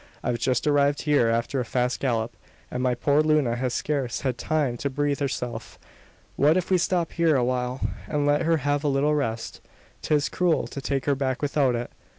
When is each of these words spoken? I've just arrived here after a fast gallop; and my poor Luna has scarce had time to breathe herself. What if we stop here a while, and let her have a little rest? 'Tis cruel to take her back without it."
I've 0.23 0.39
just 0.39 0.65
arrived 0.65 1.03
here 1.03 1.27
after 1.27 1.59
a 1.59 1.63
fast 1.63 1.99
gallop; 1.99 2.35
and 2.71 2.81
my 2.81 2.95
poor 2.95 3.21
Luna 3.21 3.55
has 3.57 3.71
scarce 3.75 4.21
had 4.21 4.35
time 4.35 4.75
to 4.77 4.89
breathe 4.89 5.19
herself. 5.19 5.77
What 6.37 6.57
if 6.57 6.71
we 6.71 6.79
stop 6.79 7.11
here 7.11 7.35
a 7.35 7.43
while, 7.45 7.81
and 8.07 8.25
let 8.25 8.41
her 8.41 8.57
have 8.65 8.83
a 8.83 8.87
little 8.87 9.13
rest? 9.13 9.61
'Tis 10.01 10.27
cruel 10.27 10.65
to 10.65 10.81
take 10.81 11.05
her 11.05 11.13
back 11.13 11.43
without 11.43 11.75
it." 11.75 11.91